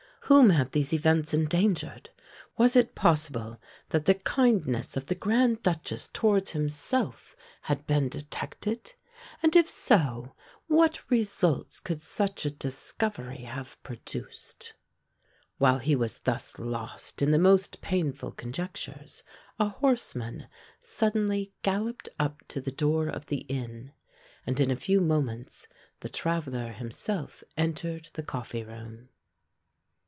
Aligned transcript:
whom 0.25 0.51
had 0.51 0.71
these 0.71 0.93
events 0.93 1.33
endangered? 1.33 2.09
Was 2.57 2.77
it 2.77 2.95
possible 2.95 3.59
that 3.89 4.05
the 4.05 4.13
kindness 4.13 4.95
of 4.95 5.07
the 5.07 5.15
Grand 5.15 5.61
Duchess 5.61 6.07
towards 6.13 6.51
himself 6.51 7.35
had 7.63 7.85
been 7.85 8.07
detected? 8.07 8.93
And 9.43 9.57
if 9.57 9.67
so, 9.67 10.33
what 10.67 11.01
results 11.09 11.81
could 11.81 12.01
such 12.01 12.45
a 12.45 12.49
discovery 12.51 13.39
have 13.39 13.81
produced? 13.83 14.73
While 15.57 15.79
he 15.79 15.97
was 15.97 16.19
thus 16.19 16.57
lost 16.57 17.21
in 17.21 17.31
the 17.31 17.39
most 17.39 17.81
painful 17.81 18.31
conjectures, 18.31 19.23
a 19.59 19.67
horseman 19.69 20.47
suddenly 20.79 21.51
galloped 21.61 22.07
up 22.19 22.41
to 22.47 22.61
the 22.61 22.71
door 22.71 23.09
of 23.09 23.25
the 23.25 23.41
inn; 23.49 23.91
and 24.47 24.61
in 24.61 24.71
a 24.71 24.77
few 24.77 25.01
moments 25.01 25.67
the 25.99 26.07
traveller 26.09 26.71
himself 26.71 27.43
entered 27.57 28.07
the 28.13 28.23
coffee 28.23 28.63
room. 28.63 29.09